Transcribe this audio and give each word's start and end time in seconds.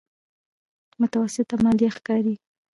متوسطه 1.01 1.55
ماليه 1.63 1.89
ښکاري. 1.97 2.35